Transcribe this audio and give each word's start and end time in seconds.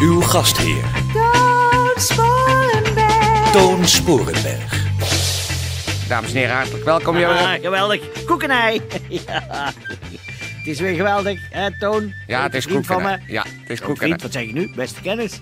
Uw 0.00 0.20
gastheer, 0.20 0.84
Toon 1.12 1.90
Sporenberg. 1.96 3.50
Toon 3.52 3.84
Sporenberg. 3.86 4.84
Dames 6.08 6.30
en 6.32 6.36
heren, 6.36 6.54
hartelijk 6.56 6.84
welkom. 6.84 7.18
Ja, 7.18 7.28
Ah, 7.54 7.60
geweldig. 7.62 8.24
Koekenij. 8.26 8.80
ja. 9.26 9.42
Het 10.58 10.66
is 10.66 10.80
weer 10.80 10.94
geweldig, 10.94 11.40
hè, 11.50 11.78
Toon? 11.78 12.12
ja, 12.26 12.42
het 12.42 12.54
is 12.54 12.64
Vriend 12.64 12.86
van 12.86 12.96
koeken. 12.96 13.22
me. 13.26 13.32
Ja, 13.32 13.42
het 13.60 13.70
is 13.70 13.80
koeken. 13.80 13.96
Vriend, 14.06 14.22
wat 14.22 14.32
zeg 14.32 14.42
je 14.46 14.52
nu? 14.52 14.70
Beste 14.74 15.00
kennis. 15.00 15.40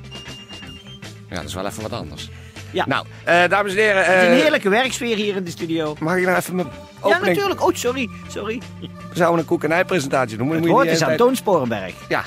Ja, 1.31 1.37
dat 1.37 1.45
is 1.45 1.55
wel 1.55 1.67
even 1.67 1.83
wat 1.83 1.93
anders. 1.93 2.31
Ja. 2.71 2.85
Nou, 2.87 3.07
eh, 3.25 3.49
dames 3.49 3.73
en 3.73 3.79
heren. 3.79 4.05
Het 4.05 4.23
is 4.23 4.29
een 4.29 4.35
eh, 4.35 4.41
heerlijke 4.41 4.69
werksfeer 4.69 5.17
hier 5.17 5.37
in 5.37 5.45
de 5.45 5.51
studio. 5.51 5.97
Mag 5.99 6.17
ik 6.17 6.25
nou 6.25 6.37
even 6.37 6.55
mijn 6.55 6.69
Ja, 6.69 6.99
opening... 7.01 7.27
natuurlijk. 7.27 7.63
Oh, 7.67 7.75
sorry. 7.75 8.09
Sorry. 8.29 8.63
We 8.81 8.89
zouden 9.17 9.41
een 9.41 9.47
koekenijpresentatie 9.47 10.37
doen. 10.37 10.47
Moet, 10.47 10.57
Het 10.57 10.83
die 10.83 10.91
is 10.91 11.03
aan 11.03 11.17
Toon 11.17 11.37
Sporenberg. 11.37 11.93
Ja. 12.09 12.25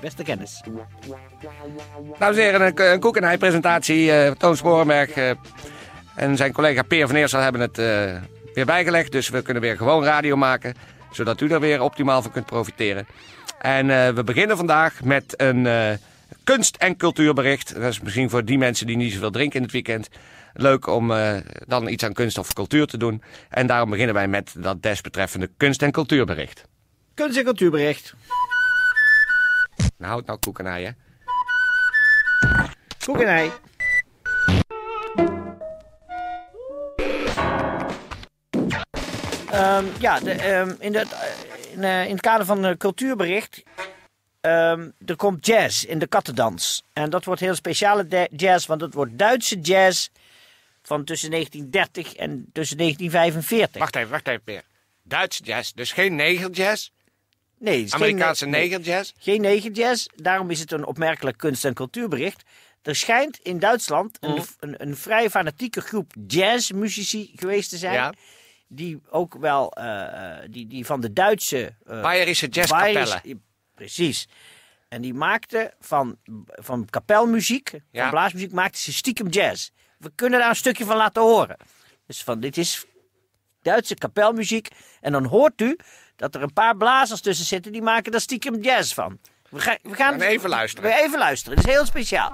Beste 0.00 0.22
kennis. 0.22 0.62
Dames 2.18 2.36
en 2.36 2.42
heren, 2.42 2.60
een, 2.66 2.92
een 2.92 3.00
koekenijpresentatie. 3.00 4.12
eh 4.12 4.30
Toon 4.30 4.56
Sporenberg 4.56 5.10
eh, 5.10 5.30
en 6.14 6.36
zijn 6.36 6.52
collega 6.52 6.82
Peer 6.82 7.06
van 7.06 7.16
Eersel 7.16 7.40
hebben 7.40 7.60
het 7.60 7.78
eh, 7.78 8.16
weer 8.54 8.66
bijgelegd. 8.66 9.12
Dus 9.12 9.28
we 9.28 9.42
kunnen 9.42 9.62
weer 9.62 9.76
gewoon 9.76 10.04
radio 10.04 10.36
maken. 10.36 10.74
Zodat 11.10 11.40
u 11.40 11.48
er 11.48 11.60
weer 11.60 11.80
optimaal 11.82 12.22
van 12.22 12.30
kunt 12.30 12.46
profiteren. 12.46 13.06
En 13.60 13.90
eh, 13.90 14.08
we 14.08 14.24
beginnen 14.24 14.56
vandaag 14.56 15.02
met 15.04 15.34
een 15.36 15.66
eh, 15.66 15.90
kunst- 16.44 16.76
en 16.76 16.96
cultuurbericht. 16.96 17.74
Dat 17.74 17.82
is 17.92 18.00
misschien 18.00 18.30
voor 18.30 18.44
die 18.44 18.58
mensen 18.58 18.86
die 18.86 18.96
niet 18.96 19.12
zoveel 19.12 19.30
drinken 19.30 19.56
in 19.56 19.62
het 19.62 19.72
weekend. 19.72 20.08
Leuk 20.54 20.86
om 20.86 21.10
eh, 21.12 21.32
dan 21.66 21.88
iets 21.88 22.04
aan 22.04 22.12
kunst 22.12 22.38
of 22.38 22.52
cultuur 22.52 22.86
te 22.86 22.96
doen. 22.96 23.22
En 23.48 23.66
daarom 23.66 23.90
beginnen 23.90 24.14
wij 24.14 24.28
met 24.28 24.54
dat 24.58 24.82
desbetreffende 24.82 25.50
kunst- 25.56 25.82
en 25.82 25.90
cultuurbericht. 25.92 26.64
Kunst- 27.14 27.38
en 27.38 27.44
cultuurbericht. 27.44 28.14
Nou, 30.00 30.12
houd 30.12 30.26
nou 30.26 30.38
koekenij, 30.38 30.82
hè. 30.82 30.90
Koekenij. 33.04 33.50
Ehm, 39.50 39.84
ja, 39.98 40.20
de, 40.20 40.32
ehm, 40.32 40.74
in, 40.78 40.94
het, 40.94 41.12
eh, 41.12 41.72
in, 41.72 41.82
in 41.82 42.12
het 42.12 42.20
kader 42.20 42.46
van 42.46 42.64
een 42.64 42.76
cultuurbericht. 42.76 43.62
ehm, 44.40 44.90
er 45.06 45.16
komt 45.16 45.46
jazz 45.46 45.82
in 45.84 45.98
de 45.98 46.06
kattendans. 46.06 46.84
En 46.92 47.10
dat 47.10 47.24
wordt 47.24 47.40
heel 47.40 47.54
speciale 47.54 48.28
jazz, 48.36 48.66
want 48.66 48.80
het 48.80 48.94
wordt 48.94 49.18
Duitse 49.18 49.60
jazz 49.60 50.08
van 50.82 51.04
tussen 51.04 51.30
1930 51.30 52.14
en 52.14 52.46
tussen 52.52 52.76
1945. 52.76 53.80
Wacht 53.80 53.96
even, 53.96 54.10
wacht 54.10 54.28
even, 54.28 54.42
Peer. 54.42 54.62
Duits 55.02 55.40
jazz, 55.44 55.72
dus 55.72 55.92
geen 55.92 56.14
negerjazz? 56.14 56.90
Nee, 57.60 57.86
Amerikaanse 57.94 58.46
negerjazz? 58.46 59.12
Geen 59.18 59.40
negerjazz, 59.40 60.06
daarom 60.16 60.50
is 60.50 60.60
het 60.60 60.72
een 60.72 60.84
opmerkelijk 60.86 61.36
kunst- 61.36 61.64
en 61.64 61.74
cultuurbericht. 61.74 62.42
Er 62.82 62.96
schijnt 62.96 63.38
in 63.42 63.58
Duitsland 63.58 64.16
een, 64.20 64.30
Mhm. 64.30 64.42
een, 64.60 64.74
een 64.82 64.96
vrij 64.96 65.30
fanatieke 65.30 65.80
groep 65.80 66.12
jazzmuzici 66.26 67.32
geweest 67.36 67.70
te 67.70 67.76
zijn. 67.76 67.92
Ja. 67.92 68.12
Die 68.68 69.00
ook 69.10 69.34
wel 69.34 69.78
uh, 69.78 70.36
die, 70.50 70.66
die 70.66 70.86
van 70.86 71.00
de 71.00 71.12
Duitse. 71.12 71.74
Uh, 71.90 72.02
Bayerische 72.02 72.46
jazzkapellen. 72.48 73.42
Precies. 73.74 74.28
En 74.88 75.00
die 75.02 75.14
maakten 75.14 75.72
van, 75.80 76.16
van 76.46 76.86
kapelmuziek, 76.90 77.70
Ja. 77.90 78.00
van 78.02 78.10
blaasmuziek, 78.10 78.52
maakten 78.52 78.80
ze 78.80 78.92
stiekem 78.92 79.28
jazz. 79.28 79.68
We 79.98 80.12
kunnen 80.14 80.38
daar 80.40 80.48
een 80.48 80.56
stukje 80.56 80.84
van 80.84 80.96
laten 80.96 81.22
horen. 81.22 81.56
Dus 82.06 82.22
van, 82.22 82.40
dit 82.40 82.56
is 82.56 82.84
Duitse 83.62 83.94
kapelmuziek. 83.94 84.68
En 85.00 85.12
dan 85.12 85.24
hoort 85.24 85.60
u 85.60 85.76
dat 86.20 86.34
er 86.34 86.42
een 86.42 86.52
paar 86.52 86.76
blazers 86.76 87.20
tussen 87.20 87.46
zitten 87.46 87.72
die 87.72 87.82
maken 87.82 88.12
daar 88.12 88.20
stiekem 88.20 88.60
jazz 88.60 88.94
van. 88.94 89.18
We, 89.48 89.58
gaan 89.58 89.78
we 89.82 89.94
gaan 89.94 90.20
gaan 90.20 90.20
even 90.20 90.48
luisteren. 90.48 90.90
We 90.90 90.96
even 90.96 91.18
luisteren. 91.18 91.58
Het 91.58 91.66
is 91.66 91.74
heel 91.74 91.86
speciaal. 91.86 92.32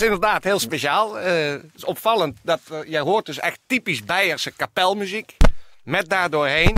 Is 0.00 0.06
inderdaad 0.06 0.44
heel 0.44 0.58
speciaal. 0.58 1.18
Eh, 1.18 1.50
het 1.50 1.72
is 1.76 1.84
opvallend 1.84 2.38
dat 2.42 2.60
uh, 2.72 2.78
jij 2.86 3.00
hoort 3.00 3.26
dus 3.26 3.38
echt 3.38 3.60
typisch 3.66 4.04
Beierse 4.04 4.50
kapelmuziek. 4.50 5.36
Met 5.84 6.08
daardoorheen 6.08 6.76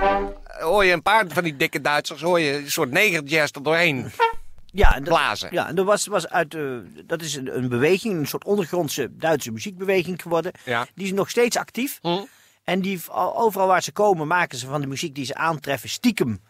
uh, 0.00 0.16
hoor 0.46 0.84
je 0.84 0.92
een 0.92 1.02
paar 1.02 1.24
van 1.28 1.44
die 1.44 1.56
dikke 1.56 1.80
Duitsers, 1.80 2.20
hoor 2.20 2.40
je 2.40 2.52
een 2.52 2.70
soort 2.70 2.90
negerjazz 2.90 3.54
er 3.54 3.62
doorheen 3.62 4.12
Ja, 4.66 4.94
en 4.94 5.04
dat, 5.04 5.14
blazen. 5.14 5.48
Ja, 5.52 5.68
en 5.68 5.74
dat 5.74 5.86
was, 5.86 6.06
was 6.06 6.28
uit, 6.28 6.54
uh, 6.54 6.78
dat 7.04 7.22
is 7.22 7.34
een, 7.34 7.56
een 7.56 7.68
beweging, 7.68 8.18
een 8.18 8.26
soort 8.26 8.44
ondergrondse 8.44 9.16
Duitse 9.16 9.52
muziekbeweging 9.52 10.22
geworden. 10.22 10.52
Ja. 10.64 10.86
Die 10.94 11.06
is 11.06 11.12
nog 11.12 11.30
steeds 11.30 11.56
actief. 11.56 11.98
Hm? 12.02 12.24
En 12.64 12.80
die, 12.80 13.00
overal 13.12 13.66
waar 13.66 13.82
ze 13.82 13.92
komen, 13.92 14.26
maken 14.26 14.58
ze 14.58 14.66
van 14.66 14.80
de 14.80 14.86
muziek 14.86 15.14
die 15.14 15.24
ze 15.24 15.34
aantreffen 15.34 15.88
stiekem. 15.88 16.40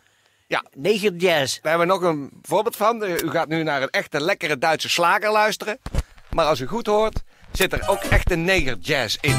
Ja. 0.47 0.65
Negerjazz. 0.77 1.61
Daar 1.61 1.79
hebben 1.79 1.89
we 1.89 2.01
nog 2.01 2.11
een 2.11 2.31
voorbeeld 2.43 2.77
van. 2.77 3.03
U 3.03 3.31
gaat 3.31 3.49
nu 3.49 3.63
naar 3.63 3.83
een 3.83 3.91
echte 3.91 4.21
lekkere 4.21 4.59
Duitse 4.59 4.89
slager 4.89 5.31
luisteren. 5.31 5.79
Maar 6.35 6.47
als 6.47 6.61
u 6.61 6.67
goed 6.67 6.87
hoort, 6.87 7.23
zit 7.53 7.73
er 7.73 7.83
ook 7.87 8.03
echt 8.03 8.31
een 8.31 8.45
negerjazz 8.45 9.17
in. 9.21 9.37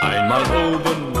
Einmal 0.00 0.40
oben, 0.40 1.12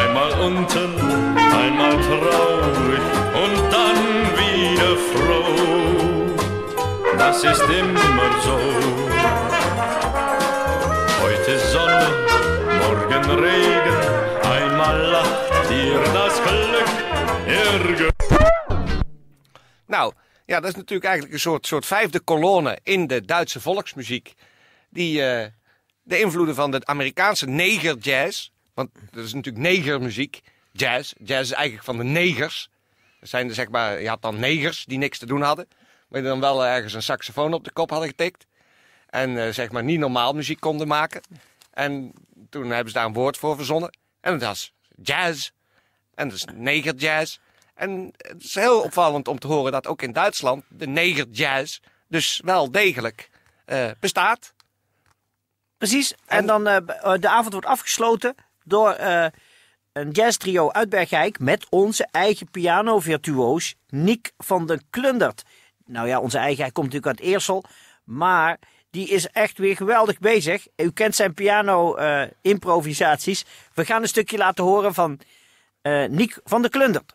einmal 0.00 0.40
unten, 0.40 0.90
einmal 1.36 1.98
traurig 2.00 3.04
und 3.42 3.72
dann 3.72 3.98
wieder 4.36 4.96
froh. 5.12 6.34
Das 7.18 7.42
ist 7.44 7.62
immer 7.62 8.30
so. 8.44 8.58
Heute 11.22 11.58
Sonne, 11.72 12.08
morgen 12.80 13.30
Regen, 13.40 13.79
Nou, 19.90 20.12
ja, 20.46 20.60
dat 20.60 20.70
is 20.70 20.76
natuurlijk 20.76 21.04
eigenlijk 21.04 21.34
een 21.34 21.40
soort, 21.40 21.66
soort 21.66 21.86
vijfde 21.86 22.20
kolonne 22.20 22.78
in 22.82 23.06
de 23.06 23.24
Duitse 23.24 23.60
volksmuziek. 23.60 24.34
Die 24.90 25.20
uh, 25.20 25.44
de 26.02 26.20
invloeden 26.20 26.54
van 26.54 26.70
de 26.70 26.84
Amerikaanse 26.84 27.46
negerjazz. 27.46 28.48
Want 28.74 28.90
dat 29.10 29.24
is 29.24 29.34
natuurlijk 29.34 29.64
negermuziek. 29.64 30.40
Jazz. 30.72 31.12
Jazz 31.18 31.50
is 31.50 31.56
eigenlijk 31.56 31.84
van 31.84 31.96
de 31.96 32.04
negers. 32.04 32.68
Dat 33.20 33.28
zijn 33.28 33.48
er, 33.48 33.54
zeg 33.54 33.68
maar, 33.68 34.00
je 34.00 34.08
had 34.08 34.22
dan 34.22 34.38
negers 34.38 34.84
die 34.84 34.98
niks 34.98 35.18
te 35.18 35.26
doen 35.26 35.42
hadden. 35.42 35.68
Maar 36.08 36.20
die 36.20 36.30
dan 36.30 36.40
wel 36.40 36.66
ergens 36.66 36.94
een 36.94 37.02
saxofoon 37.02 37.54
op 37.54 37.64
de 37.64 37.72
kop 37.72 37.90
hadden 37.90 38.08
getikt. 38.08 38.46
En 39.08 39.30
uh, 39.30 39.48
zeg 39.48 39.70
maar 39.70 39.84
niet 39.84 39.98
normaal 39.98 40.32
muziek 40.32 40.60
konden 40.60 40.88
maken. 40.88 41.20
En 41.70 42.12
toen 42.50 42.70
hebben 42.70 42.92
ze 42.92 42.98
daar 42.98 43.06
een 43.06 43.12
woord 43.12 43.36
voor 43.36 43.56
verzonnen. 43.56 43.98
En 44.20 44.32
dat 44.32 44.48
was 44.48 44.72
jazz. 45.02 45.50
En 46.14 46.28
dat 46.28 46.36
is 46.36 46.44
negerjazz. 46.54 47.38
En 47.80 48.12
het 48.16 48.42
is 48.42 48.54
heel 48.54 48.80
opvallend 48.80 49.28
om 49.28 49.38
te 49.38 49.46
horen 49.46 49.72
dat 49.72 49.86
ook 49.86 50.02
in 50.02 50.12
Duitsland 50.12 50.64
de 50.68 50.86
negerjazz 50.86 51.80
dus 52.08 52.40
wel 52.44 52.70
degelijk 52.70 53.30
uh, 53.66 53.90
bestaat. 54.00 54.54
Precies. 55.78 56.12
En, 56.12 56.38
en 56.38 56.46
dan 56.46 56.68
uh, 56.68 56.76
de 57.20 57.28
avond 57.28 57.52
wordt 57.52 57.66
afgesloten 57.66 58.34
door 58.64 58.96
uh, 59.00 59.26
een 59.92 60.10
jazztrio 60.10 60.70
uit 60.70 60.88
Bergijk 60.88 61.38
met 61.38 61.66
onze 61.70 62.08
eigen 62.10 62.50
piano-virtuoos 62.50 63.74
Niek 63.88 64.32
van 64.38 64.66
den 64.66 64.82
Klundert. 64.90 65.42
Nou 65.86 66.08
ja, 66.08 66.20
onze 66.20 66.38
eigen, 66.38 66.62
hij 66.62 66.72
komt 66.72 66.92
natuurlijk 66.92 67.18
uit 67.18 67.28
Eersel, 67.28 67.64
maar 68.04 68.58
die 68.90 69.08
is 69.08 69.26
echt 69.26 69.58
weer 69.58 69.76
geweldig 69.76 70.18
bezig. 70.18 70.66
U 70.76 70.90
kent 70.90 71.14
zijn 71.14 71.34
piano-improvisaties. 71.34 73.44
We 73.74 73.84
gaan 73.84 74.02
een 74.02 74.08
stukje 74.08 74.38
laten 74.38 74.64
horen 74.64 74.94
van 74.94 75.20
Niek 76.08 76.38
van 76.44 76.62
den 76.62 76.70
Klundert. 76.70 77.14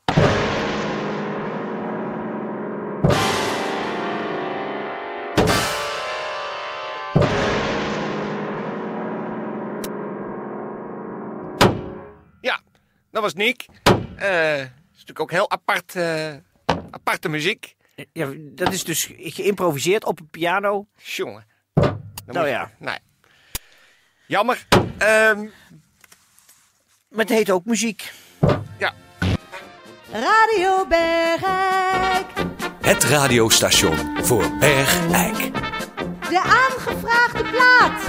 Dat 13.12 13.22
was 13.22 13.34
Nick. 13.34 13.66
Eh 14.16 14.60
is 14.62 14.68
natuurlijk 14.92 15.20
ook 15.20 15.32
heel 15.32 15.52
apart, 15.52 15.96
eh, 15.96 16.34
aparte 16.92 17.30
muziek. 17.30 17.76
Ja, 18.14 18.30
dat 18.38 18.74
is 18.74 18.84
dus 18.84 19.10
geïmproviseerd 19.18 20.06
op 20.06 20.20
een 20.20 20.30
piano. 20.30 20.88
Jongen. 21.04 21.46
Dan 21.74 22.00
Nou 22.26 22.46
je- 22.46 22.52
ja. 22.52 22.72
Nee. 22.78 22.98
Jammer. 24.28 24.66
Ehm, 24.98 25.40
Maar 27.10 27.26
het 27.26 27.30
heet 27.30 27.52
ook 27.52 27.66
muziek. 27.66 28.12
ja. 28.78 28.94
Radio 30.12 30.88
Bergijk. 30.88 32.26
Het 32.82 33.04
radiostation 33.04 34.26
voor 34.26 34.58
Bergijk. 34.58 35.54
De 36.30 36.40
aangevraagde 36.42 37.44
plaat. 37.44 38.04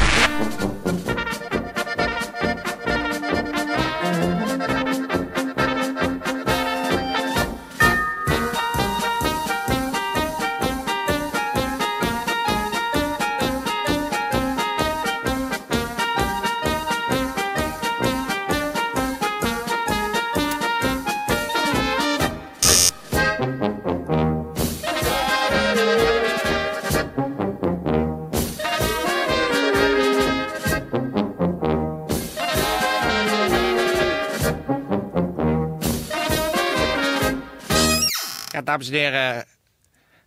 Dames 38.67 38.89
en 38.89 38.95
heren. 38.95 39.45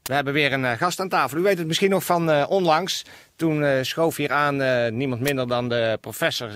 We 0.03 0.13
hebben 0.13 0.33
weer 0.33 0.53
een 0.53 0.65
eh, 0.65 0.77
gast 0.77 0.99
aan 0.99 1.09
tafel. 1.09 1.37
U 1.37 1.41
weet 1.41 1.57
het 1.57 1.67
misschien 1.67 1.89
nog 1.89 2.03
van 2.03 2.31
eh, 2.31 2.45
onlangs. 2.49 3.05
Toen 3.35 3.63
eh, 3.63 3.83
schoof 3.83 4.15
hier 4.15 4.31
aan 4.31 4.57
niemand 4.97 5.21
minder 5.21 5.47
dan 5.47 5.69
de 5.69 5.97
professor 6.01 6.49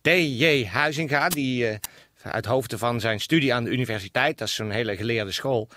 D.J. 0.00 0.66
Huizinga. 0.66 1.28
Die 1.28 1.78
uit 2.22 2.44
hoofde 2.44 2.78
van 2.78 3.00
zijn 3.00 3.20
studie 3.20 3.54
aan 3.54 3.64
de 3.64 3.70
universiteit, 3.70 4.38
dat 4.38 4.48
is 4.48 4.54
zo'n 4.54 4.70
hele 4.70 4.96
geleerde 4.96 5.32
school, 5.32 5.68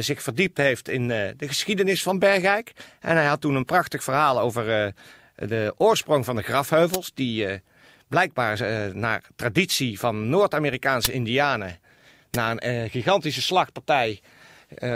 zich 0.00 0.22
verdiept 0.22 0.58
heeft 0.58 0.88
in 0.88 1.08
de 1.08 1.34
geschiedenis 1.38 2.02
van 2.02 2.18
Bergijk. 2.18 2.72
En 3.00 3.16
hij 3.16 3.26
had 3.26 3.40
toen 3.40 3.54
een 3.54 3.64
prachtig 3.64 4.04
verhaal 4.04 4.40
over 4.40 4.92
de 5.34 5.74
oorsprong 5.76 6.24
van 6.24 6.36
de 6.36 6.42
grafheuvels. 6.42 7.10
Die 7.14 7.60
blijkbaar 8.08 8.58
naar 8.94 9.22
traditie 9.36 9.98
van 9.98 10.28
Noord-Amerikaanse 10.28 11.12
indianen 11.12 11.78
na 12.30 12.54
een 12.56 12.90
gigantische 12.90 13.42
slagpartij 13.42 14.20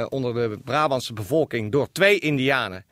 onder 0.09 0.35
de 0.35 0.59
Brabantse 0.65 1.13
bevolking 1.13 1.73
door 1.73 1.89
twee 1.93 2.19
indianen 2.19 2.85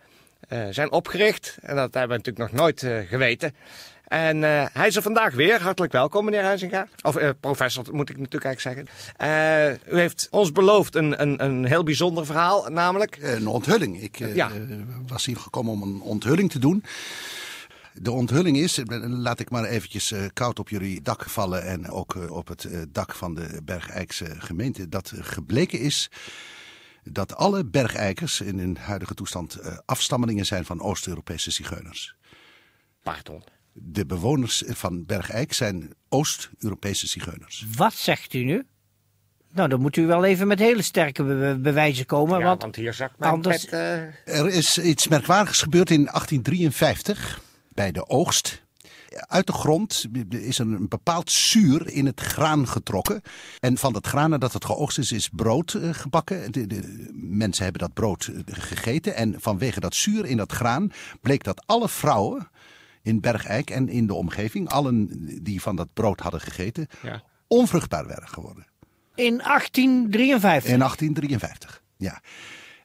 eh, 0.49 0.67
zijn 0.71 0.93
opgericht. 0.93 1.59
En 1.62 1.77
dat 1.77 1.94
hebben 1.94 2.17
we 2.19 2.23
natuurlijk 2.25 2.53
nog 2.53 2.61
nooit 2.61 2.82
eh, 2.82 2.99
geweten. 3.09 3.55
En 4.05 4.44
eh, 4.44 4.67
hij 4.73 4.87
is 4.87 4.97
er 4.97 5.03
vandaag 5.03 5.35
weer. 5.35 5.62
Hartelijk 5.62 5.93
welkom, 5.93 6.25
meneer 6.25 6.43
Huizinga. 6.43 6.87
Of 7.03 7.17
eh, 7.17 7.31
professor, 7.41 7.85
moet 7.93 8.11
ik 8.11 8.19
natuurlijk 8.19 8.44
eigenlijk 8.44 8.88
zeggen. 8.88 9.79
Eh, 9.87 9.94
u 9.94 9.99
heeft 9.99 10.29
ons 10.31 10.53
beloofd 10.53 10.94
een, 10.94 11.23
een, 11.23 11.44
een 11.44 11.65
heel 11.65 11.82
bijzonder 11.82 12.27
verhaal, 12.27 12.67
namelijk... 12.71 13.19
Een 13.21 13.47
onthulling. 13.47 14.03
Ik 14.03 14.21
eh, 14.21 14.35
Ja. 14.35 14.50
eh, 14.50 14.76
was 15.06 15.26
hier 15.26 15.37
gekomen 15.37 15.73
om 15.73 15.83
een 15.83 16.00
onthulling 16.00 16.50
te 16.50 16.59
doen. 16.59 16.85
De 17.93 18.11
onthulling 18.12 18.56
is, 18.56 18.79
eh, 18.79 18.85
laat 19.09 19.41
ik 19.41 19.50
maar 19.50 19.65
eventjes 19.65 20.12
eh, 20.12 20.23
koud 20.33 20.59
op 20.59 20.69
jullie 20.69 21.03
dak 21.03 21.25
vallen 21.29 21.62
en 21.65 21.91
ook 21.91 22.15
eh, 22.17 22.31
op 22.31 22.49
het 22.49 22.65
eh, 22.65 22.79
dak 22.88 23.15
van 23.15 23.35
de 23.35 23.61
Bergijkse 23.65 24.26
gemeente, 24.38 24.88
dat 24.88 25.12
gebleken 25.17 25.79
is 25.79 26.11
dat 27.05 27.35
alle 27.37 27.64
Bergijkers 27.64 28.41
in 28.41 28.58
hun 28.58 28.76
huidige 28.76 29.14
toestand 29.14 29.55
eh, 29.55 29.79
afstammelingen 29.85 30.47
zijn 30.47 30.64
van 30.64 30.81
Oost-Europese 30.81 31.50
zigeuners. 31.50 32.14
Pardon. 33.02 33.43
De 33.73 34.06
bewoners 34.06 34.62
van 34.67 35.06
Bergijk 35.06 35.52
zijn 35.52 35.94
Oost-Europese 36.08 37.06
zigeuners. 37.06 37.67
Wat 37.76 37.94
zegt 37.94 38.35
u 38.35 38.44
nu? 38.44 38.67
Nou, 39.52 39.69
dan 39.69 39.81
moet 39.81 39.97
u 39.97 40.06
wel 40.06 40.25
even 40.25 40.47
met 40.47 40.58
hele 40.58 40.82
sterke 40.82 41.25
be- 41.25 41.35
be- 41.35 41.58
bewijzen 41.61 42.06
komen. 42.06 42.38
Ja, 42.38 42.44
want 42.44 42.62
want 42.62 42.76
hier 42.76 42.94
zakt 42.94 43.19
mijn 43.19 43.32
anders- 43.32 43.64
pet, 43.64 43.73
eh, 43.73 44.38
Er 44.38 44.49
is 44.49 44.79
iets 44.79 45.08
merkwaardigs 45.08 45.62
gebeurd 45.62 45.91
in 45.91 46.08
1853 46.08 47.41
bij 47.69 47.93
de 47.93 48.08
oogst. 48.08 48.62
Uit 49.11 49.47
de 49.47 49.53
grond 49.53 50.07
is 50.29 50.59
er 50.59 50.67
een 50.67 50.89
bepaald 50.89 51.31
zuur 51.31 51.89
in 51.89 52.07
het 52.07 52.21
graan 52.21 52.69
getrokken. 52.69 53.23
En 53.61 53.79
van 53.79 53.93
dat 53.93 54.07
graan 54.07 54.31
nadat 54.31 54.53
het 54.53 54.65
geoogst 54.65 54.99
is, 54.99 55.12
is 55.12 55.29
brood 55.29 55.75
eh, 55.75 55.89
gebakken. 55.93 56.53
De, 56.53 56.67
de 56.67 57.09
mensen 57.15 57.62
hebben 57.65 57.81
dat 57.83 57.93
brood 57.95 58.25
eh, 58.27 58.41
gegeten. 58.47 59.15
En 59.15 59.35
vanwege 59.41 59.81
dat 59.81 59.95
zuur 59.95 60.27
in 60.27 60.37
dat 60.37 60.53
graan 60.53 60.93
bleek 61.21 61.45
dat 61.45 61.62
alle 61.67 61.89
vrouwen 61.89 62.49
in 63.03 63.21
Bergijk 63.21 63.71
en 63.71 63.89
in 63.89 64.07
de 64.07 64.15
omgeving, 64.15 64.69
allen 64.69 65.09
die 65.43 65.61
van 65.62 65.77
dat 65.77 65.89
brood 65.93 66.21
hadden 66.21 66.41
gegeten, 66.41 66.87
Ja. 67.03 67.23
onvruchtbaar 67.47 68.07
werden 68.07 68.29
geworden. 68.29 68.67
in 69.15 69.39
1853. 69.39 70.73
In 70.73 70.79
1853, 70.79 71.83
ja. 71.97 72.21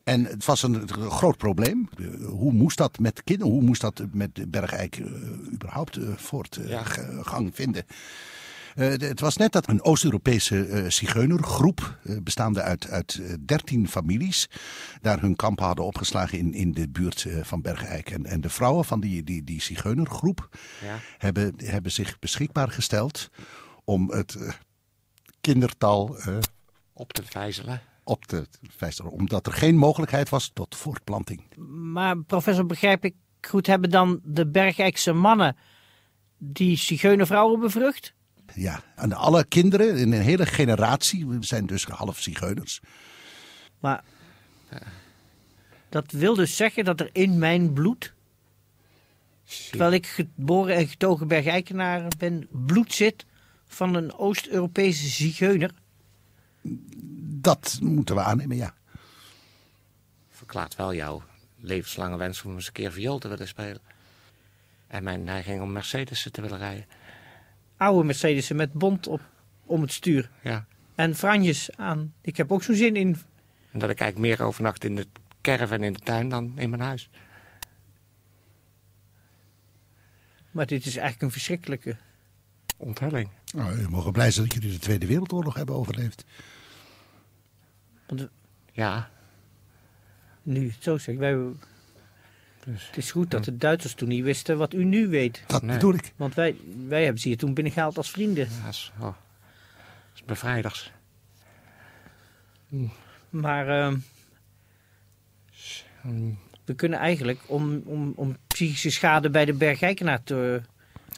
En 0.05 0.25
het 0.25 0.45
was 0.45 0.63
een 0.63 0.89
groot 0.89 1.37
probleem. 1.37 1.89
Hoe 2.25 2.51
moest 2.53 2.77
dat 2.77 2.99
met 2.99 3.23
kinderen, 3.23 3.53
hoe 3.53 3.61
moest 3.61 3.81
dat 3.81 4.03
met 4.11 4.51
Bergijk 4.51 4.97
eh, 4.97 5.05
überhaupt 5.53 5.97
eh, 5.97 6.07
voortgang 6.15 7.55
vinden? 7.55 7.85
Eh, 8.75 8.93
de- 8.97 9.05
het 9.05 9.19
was 9.19 9.37
net 9.37 9.51
dat 9.51 9.67
een 9.69 9.83
Oost-Europese 9.83 10.65
eh 10.65 10.89
zigeunergroep, 10.89 11.97
bestaande 12.23 12.61
uit, 12.61 12.89
uit 12.89 13.15
eh, 13.23 13.33
13 13.45 13.87
families, 13.89 14.49
daar 15.01 15.21
hun 15.21 15.35
kampen 15.35 15.65
hadden 15.65 15.85
opgeslagen 15.85 16.37
in, 16.37 16.53
in 16.53 16.71
de 16.71 16.89
buurt 16.89 17.27
van 17.41 17.61
Bergijk. 17.61 18.09
En, 18.09 18.25
en 18.25 18.41
de 18.41 18.49
vrouwen 18.49 18.85
van 18.85 18.99
die, 18.99 19.23
die, 19.23 19.43
die 19.43 19.61
zigeunergroep 19.61 20.49
Ja. 20.83 20.99
hebben, 21.17 21.53
hebben 21.57 21.91
zich 21.91 22.19
beschikbaar 22.19 22.69
gesteld 22.71 23.29
om 23.83 24.11
het 24.11 24.37
kindertal 25.41 26.17
op 26.93 27.13
te 27.13 27.23
vijzelen. 27.23 27.81
Op 28.05 28.25
te 28.25 28.47
vijzelen. 28.61 29.11
Omdat 29.11 29.47
er 29.47 29.53
geen 29.53 29.77
mogelijkheid 29.77 30.29
was 30.29 30.51
tot 30.53 30.75
voortplanting. 30.75 31.43
Maar 31.93 32.17
professor, 32.17 32.65
begrijp 32.65 33.05
ik 33.05 33.15
goed, 33.41 33.67
hebben 33.67 33.89
dan 33.89 34.19
de 34.23 34.47
Bergijkse 34.47 35.13
mannen 35.13 35.55
die 36.37 36.77
zigeunervrouwen 36.77 37.59
bevrucht? 37.59 38.13
Ja, 38.53 38.83
en 38.95 39.13
alle 39.13 39.45
kinderen 39.45 39.97
in 39.97 40.13
een 40.13 40.21
hele 40.21 40.45
generatie 40.45 41.27
we 41.27 41.37
zijn 41.39 41.65
dus 41.65 41.85
half 41.85 42.19
zigeuners. 42.19 42.81
Maar 43.79 44.03
dat 45.89 46.11
wil 46.11 46.35
dus 46.35 46.55
zeggen 46.55 46.85
dat 46.85 46.99
er 46.99 47.09
in 47.11 47.37
mijn 47.37 47.73
bloed, 47.73 48.13
terwijl 49.69 49.91
ik 49.91 50.07
geboren 50.07 50.75
en 50.75 50.87
getogen 50.87 51.27
Bergijkenaar 51.27 52.07
ben, 52.17 52.47
bloed 52.51 52.93
zit 52.93 53.25
van 53.67 53.95
een 53.95 54.13
Oost-Europese 54.13 55.07
zigeuner. 55.07 55.71
Dat 57.45 57.79
moeten 57.81 58.15
we 58.15 58.21
aannemen, 58.21 58.57
ja. 58.57 58.73
Verklaart 60.29 60.75
wel 60.75 60.93
jouw 60.93 61.23
levenslange 61.57 62.17
wens 62.17 62.43
om 62.43 62.53
eens 62.53 62.67
een 62.67 62.73
keer 62.73 62.91
viool 62.91 63.19
te 63.19 63.27
willen 63.27 63.47
spelen. 63.47 63.81
En 64.87 65.03
mijn 65.03 65.23
neiging 65.23 65.61
om 65.61 65.71
Mercedes 65.71 66.27
te 66.31 66.41
willen 66.41 66.57
rijden. 66.57 66.85
Oude 67.77 68.03
Mercedes'en 68.03 68.55
met 68.55 68.73
bont 68.73 69.07
op, 69.07 69.21
om 69.65 69.81
het 69.81 69.91
stuur. 69.91 70.29
Ja. 70.41 70.65
En 70.95 71.15
franjes 71.15 71.77
aan. 71.77 72.13
Ik 72.21 72.37
heb 72.37 72.51
ook 72.51 72.63
zo'n 72.63 72.75
zin 72.75 72.95
in. 72.95 73.17
En 73.71 73.79
dat 73.79 73.89
ik 73.89 73.99
eigenlijk 73.99 74.37
meer 74.37 74.47
overnacht 74.47 74.83
in 74.83 74.95
de 74.95 75.07
caravan 75.41 75.83
in 75.83 75.93
de 75.93 75.99
tuin 75.99 76.29
dan 76.29 76.53
in 76.57 76.69
mijn 76.69 76.81
huis. 76.81 77.09
Maar 80.51 80.65
dit 80.65 80.85
is 80.85 80.95
eigenlijk 80.95 81.21
een 81.21 81.31
verschrikkelijke. 81.31 81.97
Onthulling. 82.77 83.29
Nou, 83.53 83.77
we 83.77 83.89
mogen 83.89 84.11
blij 84.11 84.31
zijn 84.31 84.45
dat 84.45 84.55
jullie 84.55 84.71
de 84.71 84.79
Tweede 84.79 85.05
Wereldoorlog 85.05 85.55
hebben 85.55 85.75
overleefd. 85.75 86.25
Want 88.07 88.27
Ja. 88.71 89.09
nu, 90.43 90.73
zo 90.79 90.97
zeg 90.97 91.15
wij. 91.15 91.37
Dus, 92.65 92.87
Het 92.87 92.97
is 92.97 93.11
goed 93.11 93.31
dat 93.31 93.43
de 93.43 93.57
Duitsers 93.57 93.93
toen 93.93 94.07
niet 94.07 94.23
wisten 94.23 94.57
wat 94.57 94.73
u 94.73 94.83
nu 94.83 95.07
weet. 95.07 95.43
Dat 95.47 95.61
Nee. 95.61 95.75
bedoel 95.75 95.93
ik. 95.93 96.13
Want 96.15 96.33
wij, 96.35 96.55
wij 96.87 97.03
hebben 97.03 97.21
ze 97.21 97.27
hier 97.27 97.37
toen 97.37 97.53
binnengehaald 97.53 97.97
als 97.97 98.11
vrienden. 98.11 98.47
ja, 98.63 98.67
is, 98.69 98.91
oh, 98.99 99.15
is 100.15 100.23
bevrijdigs. 100.23 100.91
Maar 103.29 103.67
ehm, 103.69 103.97
Hmm. 106.01 106.37
we 106.65 106.73
kunnen 106.73 106.99
eigenlijk, 106.99 107.39
om, 107.45 107.81
om, 107.85 108.13
om 108.15 108.37
psychische 108.47 108.89
schade 108.89 109.29
bij 109.29 109.45
de 109.45 109.53
Bergijkenaar 109.53 110.23
te 110.23 110.61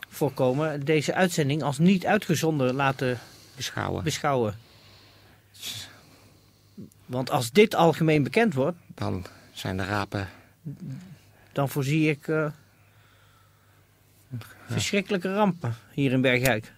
voorkomen, 0.09 0.85
deze 0.85 1.13
uitzending 1.13 1.63
als 1.63 1.77
niet 1.77 2.05
uitgezonden 2.05 2.73
laten 2.73 3.19
Beschouwen. 3.55 4.03
beschouwen. 4.03 4.55
Want 7.07 7.29
als 7.29 7.51
dit 7.51 7.75
algemeen 7.75 8.23
bekend 8.23 8.53
wordt, 8.53 8.77
Dan 8.95 9.25
zijn 9.53 9.77
de 9.77 9.83
rapen. 9.85 10.29
dan 11.51 11.69
voorzie 11.69 12.09
ik 12.09 12.27
eh, 12.27 12.51
verschrikkelijke 14.67 15.33
rampen 15.33 15.75
hier 15.91 16.11
in 16.11 16.21
Bergijk. 16.21 16.73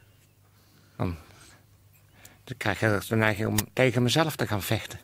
Dan 0.97 1.15
Dan 2.43 2.57
krijg 2.57 2.79
je 2.79 2.99
de 3.07 3.15
neiging 3.15 3.47
om 3.47 3.57
tegen 3.73 4.03
mezelf 4.03 4.35
te 4.35 4.47
gaan 4.47 4.61
vechten. 4.61 4.99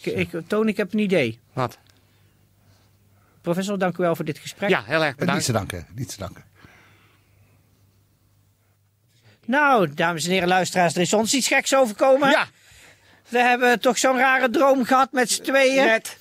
Ik, 0.00 0.32
ik, 0.32 0.48
Toon, 0.48 0.68
ik 0.68 0.76
heb 0.76 0.92
een 0.92 0.98
idee. 0.98 1.38
Wat? 1.52 1.78
Professor, 3.40 3.78
dank 3.78 3.96
u 3.98 4.02
wel 4.02 4.16
voor 4.16 4.24
dit 4.24 4.38
gesprek. 4.38 4.68
Ja, 4.70 4.82
heel 4.82 5.04
erg 5.04 5.16
bedankt. 5.16 5.44
te 5.44 5.52
danken, 5.52 5.86
niets 5.94 6.12
te 6.14 6.18
danken. 6.20 6.44
Nou, 9.46 9.94
dames 9.94 10.24
en 10.24 10.30
heren 10.30 10.48
luisteraars, 10.48 10.94
er 10.94 11.00
is 11.00 11.12
ons 11.12 11.34
iets 11.34 11.46
geks 11.48 11.74
overkomen. 11.74 12.30
Ja, 12.30 12.46
We 13.32 13.38
hebben 13.38 13.80
toch 13.80 13.98
zo'n 13.98 14.16
rare 14.16 14.50
droom 14.50 14.84
gehad 14.84 15.12
met 15.12 15.30
z'n 15.30 15.42
tweeën. 15.42 15.84
net. 15.84 16.16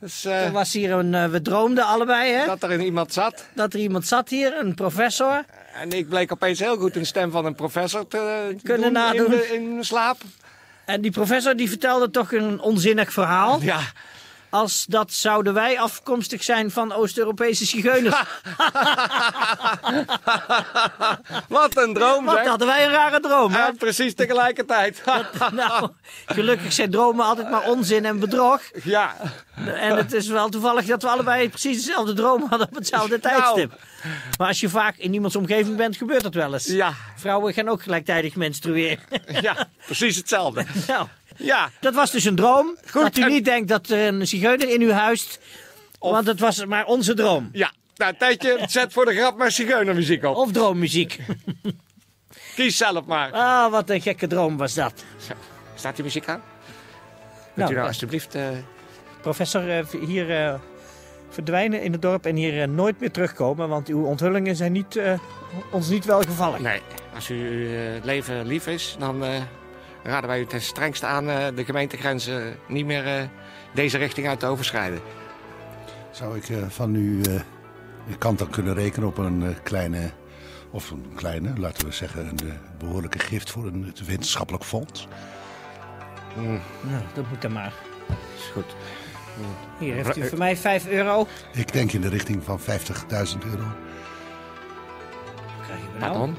Dus, 0.00 0.24
eh, 0.24 0.44
Er 0.44 0.52
was 0.52 0.72
hier 0.72 0.92
een, 0.92 1.14
eh, 1.14 1.26
we 1.26 1.42
droomden 1.42 1.84
allebei, 1.84 2.32
hè? 2.32 2.46
dat 2.46 2.62
er 2.62 2.80
iemand 2.80 3.12
zat. 3.12 3.44
Dat 3.54 3.72
er 3.74 3.80
iemand 3.80 4.06
zat 4.06 4.28
hier, 4.28 4.58
een 4.58 4.74
professor. 4.74 5.44
En 5.74 5.90
ik 5.92 6.08
bleek 6.08 6.32
opeens 6.32 6.58
heel 6.58 6.76
goed 6.76 6.96
een 6.96 7.06
stem 7.06 7.30
van 7.30 7.44
een 7.44 7.54
professor 7.54 8.08
te 8.08 8.54
Kunnen 8.62 8.82
doen 8.82 8.92
nadoen. 8.92 9.32
In, 9.32 9.76
in 9.76 9.84
slaap. 9.84 10.16
En 10.84 11.00
die 11.00 11.10
professor 11.10 11.56
die 11.56 11.68
vertelde 11.68 12.10
toch 12.10 12.32
een 12.32 12.60
onzinnig 12.60 13.12
verhaal. 13.12 13.60
Ja. 13.62 13.80
Als 14.50 14.84
dat 14.88 15.12
zouden 15.12 15.54
wij 15.54 15.80
afkomstig 15.80 16.42
zijn 16.42 16.70
van 16.70 16.92
Oost-Europese 16.92 17.64
zigeuners. 17.66 18.16
Wat 21.48 21.76
een 21.76 21.94
droom, 21.94 22.24
Wat 22.24 22.34
zeg. 22.36 22.46
hadden 22.46 22.66
wij 22.66 22.84
een 22.84 22.90
rare 22.90 23.20
droom, 23.20 23.52
hè? 23.52 23.58
Ja, 23.58 23.72
precies 23.78 24.14
tegelijkertijd. 24.14 25.02
Nou, 25.52 25.90
gelukkig 26.26 26.72
zijn 26.72 26.90
dromen 26.90 27.24
altijd 27.24 27.50
maar 27.50 27.68
onzin 27.68 28.04
en 28.04 28.18
bedrog. 28.18 28.60
ja. 28.82 29.16
En 29.66 29.96
het 29.96 30.12
is 30.12 30.26
wel 30.28 30.48
toevallig 30.48 30.84
dat 30.84 31.02
we 31.02 31.08
allebei 31.08 31.48
precies 31.48 31.76
dezelfde 31.76 32.12
droom 32.12 32.46
hadden 32.48 32.68
op 32.68 32.74
hetzelfde 32.74 33.18
Nou. 33.22 33.34
tijdstip. 33.40 33.78
Maar 34.38 34.48
als 34.48 34.60
je 34.60 34.68
vaak 34.68 34.96
in 34.96 35.14
iemands 35.14 35.36
omgeving 35.36 35.76
bent, 35.76 35.96
gebeurt 35.96 36.22
dat 36.22 36.34
wel 36.34 36.52
eens. 36.52 36.66
Ja. 36.66 36.92
Vrouwen 37.16 37.54
gaan 37.54 37.68
ook 37.68 37.82
gelijktijdig 37.82 38.34
menstrueren. 38.36 38.98
ja, 39.40 39.68
precies 39.86 40.16
hetzelfde. 40.16 40.64
nou, 40.86 41.06
Ja, 41.40 41.70
dat 41.80 41.94
was 41.94 42.10
dus 42.10 42.24
een 42.24 42.34
droom. 42.34 42.76
Goed, 42.90 43.02
dat 43.02 43.16
u 43.16 43.22
en- 43.26 43.28
niet 43.28 43.44
denkt 43.44 43.68
dat 43.68 43.88
er 43.88 44.06
een 44.06 44.26
zigeuner 44.26 44.68
in 44.70 44.80
u 44.82 44.92
huist. 44.92 45.38
Want 45.98 46.26
het 46.26 46.40
was 46.40 46.64
maar 46.64 46.86
onze 46.86 47.14
droom. 47.14 47.48
ja. 47.52 47.72
Nou, 47.96 48.14
Tijdje, 48.18 48.58
zet 48.68 48.92
voor 48.92 49.04
de 49.04 49.14
grap 49.14 49.38
maar 49.38 49.50
zigeunermuziek 49.50 50.24
op. 50.24 50.36
Of 50.36 50.52
droommuziek. 50.52 51.18
Kies 52.56 52.76
zelf 52.76 53.04
maar. 53.04 53.32
Ah, 53.32 53.70
wat 53.70 53.90
een 53.90 54.00
gekke 54.00 54.26
droom 54.26 54.56
was 54.56 54.74
dat. 54.74 55.04
Zo, 55.26 55.32
Staat 55.74 55.94
die 55.96 56.04
muziek 56.04 56.28
aan? 56.28 56.42
Kunt 57.44 57.56
Nou, 57.56 57.70
u 57.70 57.72
nou 57.74 57.78
eh, 57.84 57.86
alsjeblieft... 57.86 58.34
eh, 58.34 58.48
Professor, 59.20 59.70
eh, 59.78 59.84
hier 60.06 60.60
verdwijnen 61.30 61.82
in 61.82 61.92
het 61.92 62.02
dorp 62.02 62.26
en 62.26 62.36
hier 62.36 62.68
nooit 62.68 63.00
meer 63.00 63.10
terugkomen. 63.10 63.68
Want 63.68 63.88
uw 63.88 64.04
onthullingen 64.04 64.56
zijn 64.56 64.72
niet, 64.72 65.00
ons 65.70 65.88
niet 65.88 66.04
welgevallen. 66.04 66.62
Nee, 66.62 66.80
als 67.14 67.30
u 67.30 67.34
uw 67.34 68.00
leven 68.04 68.46
lief 68.46 68.66
is, 68.66 68.96
dan 68.98 69.24
raden 70.02 70.28
wij 70.28 70.40
u 70.40 70.46
ten 70.46 70.60
strengste 70.62 71.06
aan 71.06 71.28
eh, 71.30 71.46
de 71.54 71.64
gemeentegrenzen 71.64 72.56
niet 72.68 72.86
meer 72.86 73.06
eh, 73.06 73.22
deze 73.74 73.98
richting 73.98 74.28
uit 74.28 74.40
te 74.40 74.46
overschrijden. 74.46 75.00
Zou 76.10 76.36
ik 76.36 76.48
eh, 76.48 76.56
van 76.68 76.94
u 76.94 77.20
eh, 77.20 77.40
de 78.08 78.18
kant 78.18 78.38
dan 78.38 78.50
kunnen 78.50 78.74
rekenen 78.74 79.08
op 79.08 79.18
een 79.18 79.42
eh, 79.42 79.48
kleine, 79.62 80.10
of 80.70 80.90
een 80.90 81.12
kleine, 81.14 81.52
laten 81.58 81.86
we 81.86 81.92
zeggen, 81.92 82.26
een 82.28 82.48
eh, 82.48 82.54
behoorlijke 82.78 83.18
gift 83.18 83.50
voor 83.50 83.66
een 83.66 83.84
het 83.84 84.04
wetenschappelijk 84.06 84.64
fonds? 84.64 85.08
Nou, 86.34 87.02
dat 87.14 87.28
moet 87.28 87.42
dan 87.42 87.52
maar. 87.52 87.72
Is 88.36 88.50
goed. 88.52 88.74
Hier 89.78 89.94
heeft 89.94 90.16
u 90.16 90.28
voor 90.28 90.38
mij 90.38 90.56
5 90.56 90.86
euro. 90.88 91.26
Ik 91.52 91.72
denk 91.72 91.92
in 91.92 92.00
de 92.00 92.08
richting 92.08 92.44
van 92.44 92.60
50.000 92.60 92.66
euro. 93.50 93.64
Krijgen 95.62 95.92
we 95.92 95.98
nou? 95.98 96.12
Pardon? 96.12 96.36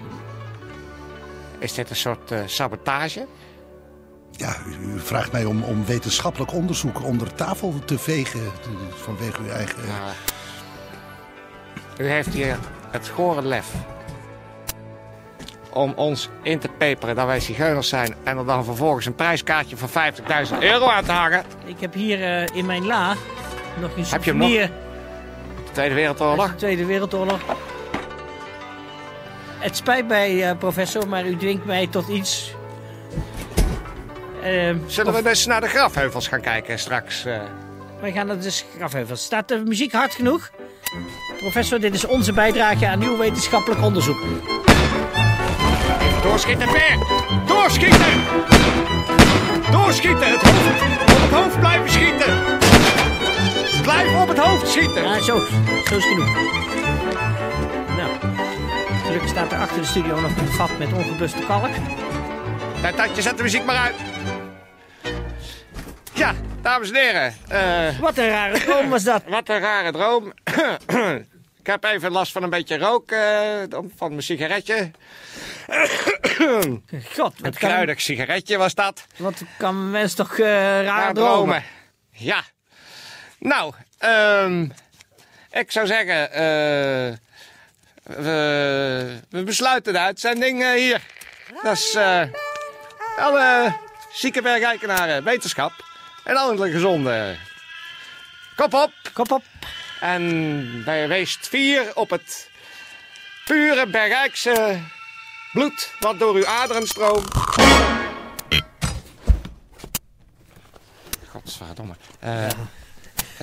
Is 1.59 1.73
dit 1.73 1.89
een 1.89 1.95
soort 1.95 2.31
eh, 2.31 2.39
sabotage? 2.45 3.27
Ja, 4.41 4.55
u, 4.67 4.99
vraagt 4.99 5.31
mij 5.31 5.45
om, 5.45 5.63
om 5.63 5.85
wetenschappelijk 5.85 6.53
onderzoek 6.53 7.03
onder 7.03 7.33
tafel 7.33 7.73
te 7.85 7.99
vegen 7.99 8.41
vanwege 8.95 9.41
uw 9.41 9.49
eigen... 9.49 9.83
U 11.97 12.05
heeft 12.07 12.33
hier 12.33 12.57
het 12.91 13.07
gore 13.07 13.41
lef 13.41 13.67
om 15.69 15.93
ons 15.95 16.29
in 16.41 16.59
te 16.59 16.67
peperen 16.77 17.15
dat 17.15 17.25
wij 17.25 17.39
zigeuners 17.39 17.89
zijn... 17.89 18.15
en 18.23 18.37
er 18.37 18.45
dan 18.45 18.65
vervolgens 18.65 19.05
een 19.05 19.15
prijskaartje 19.15 19.77
van 19.77 19.89
50.000 19.89 20.57
euro 20.59 20.89
aan 20.89 21.03
te 21.03 21.11
hangen. 21.11 21.43
Ik 21.65 21.79
heb 21.79 21.93
hier 21.93 22.23
eh, 22.23 22.55
in 22.57 22.65
mijn 22.65 22.85
la 22.85 23.15
nog 23.79 23.97
een 23.97 24.05
Heb 24.05 24.23
je 24.23 24.31
hem 24.31 24.39
De 24.49 24.69
Tweede 25.71 25.95
Wereldoorlog. 25.95 26.49
de 26.49 26.55
Tweede 26.55 26.85
Wereldoorlog. 26.85 27.39
Het 29.59 29.75
spijt 29.75 30.07
mij, 30.07 30.49
eh, 30.49 30.57
professor, 30.57 31.07
maar 31.07 31.25
u 31.25 31.37
dwingt 31.37 31.65
mij 31.65 31.87
tot 31.87 32.07
iets. 32.07 32.53
Eh, 34.41 34.75
Zullen 34.85 35.13
we 35.13 35.21
dus 35.21 35.45
naar 35.45 35.61
de 35.61 35.67
grafheuvels 35.67 36.27
gaan 36.27 36.41
kijken 36.41 36.79
straks? 36.79 37.25
eh? 37.25 37.39
Wij 38.01 38.11
gaan 38.11 38.27
naar 38.27 38.39
de 38.39 38.61
grafheuvels. 38.77 39.23
Staat 39.23 39.47
de 39.47 39.63
muziek 39.65 39.91
hard 39.91 40.13
genoeg? 40.13 40.49
Professor, 41.37 41.79
dit 41.79 41.93
is 41.93 42.05
onze 42.05 42.33
bijdrage 42.33 42.87
aan 42.87 43.01
uw 43.01 43.17
wetenschappelijk 43.17 43.81
onderzoek. 43.81 44.17
Doorschieten 46.23 46.71
weer! 46.71 46.97
Doorschieten! 47.47 48.23
Doorschieten! 49.71 50.27
Het 50.29 50.41
hoofd! 50.41 50.81
Op 51.01 51.21
het 51.21 51.31
hoofd 51.31 51.59
blijven 51.59 51.89
schieten! 51.89 52.57
Blijf 53.81 54.21
op 54.21 54.27
het 54.27 54.37
hoofd 54.37 54.67
schieten! 54.67 55.03
Ja, 55.03 55.21
zo. 55.21 55.39
Zo 55.85 55.95
is 55.95 56.03
genoeg. 56.05 56.33
Nou, 57.97 58.11
gelukkig 59.05 59.29
staat 59.29 59.51
er 59.51 59.59
achter 59.59 59.81
de 59.81 59.87
studio 59.87 60.19
nog 60.21 60.31
een 60.37 60.47
vat 60.47 60.77
met 60.79 60.93
ongebluste 60.93 61.43
kalk. 61.47 61.69
Tatje, 62.95 63.21
zet 63.21 63.37
de 63.37 63.43
muziek 63.43 63.65
maar 63.65 63.75
uit. 63.77 63.95
Dames 66.61 66.89
en 66.91 66.95
heren. 66.95 67.35
eh, 67.49 67.99
Wat 67.99 68.17
een 68.17 68.27
rare 68.29 68.59
droom 68.59 68.89
was 68.89 69.03
dat. 69.03 69.23
wat 69.27 69.49
een 69.49 69.59
rare 69.59 69.91
droom. 69.91 70.33
Ik 71.59 71.67
heb 71.67 71.83
even 71.83 72.11
last 72.11 72.31
van 72.31 72.43
een 72.43 72.49
beetje 72.49 72.77
rook 72.77 73.11
eh, 73.11 73.61
van 73.97 74.09
mijn 74.09 74.23
sigaretje. 74.23 74.91
God, 77.15 77.15
wat 77.15 77.33
Een 77.35 77.41
kan, 77.41 77.51
kruidig 77.51 78.01
sigaretje 78.01 78.57
was 78.57 78.73
dat. 78.75 79.05
wat 79.17 79.41
kan 79.57 79.75
een 79.75 79.91
mens 79.91 80.13
toch 80.13 80.37
eh 80.39 80.45
raar 80.83 81.05
Ja, 81.07 81.11
dromen. 81.13 81.63
Ja. 82.11 82.41
Nou, 83.39 83.73
ehm, 83.97 84.67
ik 85.51 85.71
zou 85.71 85.87
zeggen, 85.87 86.29
we, 88.03 89.19
we 89.29 89.43
besluiten 89.43 89.93
de 89.93 89.99
uitzending 89.99 90.73
hier. 90.73 91.01
Dat 91.63 91.73
is 91.73 91.97
alle 93.17 93.73
zieke 94.11 94.41
bergeikenaren 94.41 95.23
wetenschap 95.23 95.71
en 96.23 96.35
alle 96.35 96.71
gezonde. 96.71 97.35
Kop 98.55 98.73
op 98.73 98.91
Kop 99.13 99.31
op. 99.31 99.43
en 99.99 100.83
bij 100.83 101.07
weest 101.07 101.47
vier 101.47 101.91
op 101.95 102.09
het 102.09 102.49
pure 103.45 103.87
bergijkse 103.87 104.79
bloed 105.53 105.91
wat 105.99 106.19
door 106.19 106.35
uw 106.35 106.45
aderen 106.47 106.87
stroomt. 106.87 107.29
Godverdomme. 111.27 111.93
Eh 112.19 112.47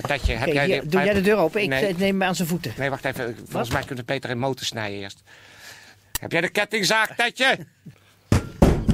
Tetje, 0.07 0.33
heb 0.33 0.47
jij... 0.53 0.65
hier, 0.65 0.89
doe 0.89 1.03
jij 1.03 1.13
de 1.13 1.21
deur 1.21 1.37
open? 1.37 1.61
Ik 1.61 1.69
Nee. 1.69 1.85
eh, 1.87 1.95
neem 1.95 2.17
me 2.17 2.25
aan 2.25 2.35
zijn 2.35 2.47
voeten. 2.47 2.73
Nee, 2.77 2.89
wacht 2.89 3.05
even. 3.05 3.37
Volgens 3.49 3.69
mij 3.71 3.79
kunnen 3.79 4.05
we 4.05 4.13
beter 4.13 4.29
in 4.29 4.37
motor 4.37 4.65
snijden 4.65 4.99
eerst. 4.99 5.21
Heb 6.19 6.31
jij 6.31 6.41
de 6.41 6.49
kettingzaag, 6.49 7.15
Tetje? 7.15 7.57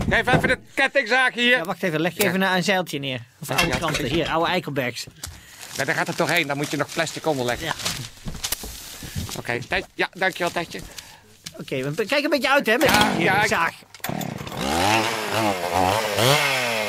Geef 0.10 0.28
even 0.34 0.48
de 0.48 0.58
kettingzaag 0.74 1.34
hier. 1.34 1.58
Ja, 1.58 1.64
wacht 1.64 1.84
even, 1.84 2.02
leg 2.02 2.14
je 2.16 2.24
even 2.24 2.42
een, 2.42 2.56
een 2.56 2.64
zeiltje 2.64 3.00
neer. 3.00 3.20
Of 3.40 3.50
oude 3.50 3.68
Ja, 3.68 3.76
kranten. 3.76 3.98
precies. 3.98 4.16
Hier, 4.16 4.30
oude 4.30 4.50
Eikelbergs. 4.52 5.06
Nee, 5.78 5.86
daar 5.86 5.96
gaat 5.96 6.08
het 6.08 6.18
toch 6.18 6.30
heen. 6.30 6.48
Dan 6.48 6.58
moet 6.58 6.72
je 6.72 6.78
nog 6.78 6.88
plastic 6.94 7.26
onderleggen. 7.26 7.66
Ja. 7.66 7.74
Oké, 9.38 9.60
Tet- 9.68 9.86
ja, 9.94 10.10
dankjewel, 10.14 10.52
Tetje. 10.52 10.80
Oké, 11.60 11.92
we- 11.94 12.06
kijk 12.06 12.24
een 12.24 12.30
beetje 12.30 12.52
uit 12.52 12.66
hè, 12.66 12.78
met 12.78 12.90
Ja, 12.90 13.12
die 13.16 13.24
ja, 13.24 13.42
ik- 13.42 13.48
zaag. 13.48 13.74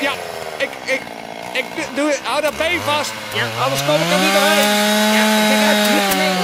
Ja, 0.01 0.13
ik, 0.57 0.69
ik, 0.85 1.01
ik 1.53 1.65
doe, 1.95 2.15
hou 2.23 2.41
dat 2.41 2.57
been 2.57 2.79
vast. 2.81 3.11
Ja. 3.33 3.47
Anders 3.63 3.85
kom 3.85 3.95
ik 3.95 4.11
er 4.11 4.19
niet 4.19 4.33
doorheen. 4.33 4.67
Ja, 5.13 5.67
uit. 5.67 6.15
Nee. 6.15 6.36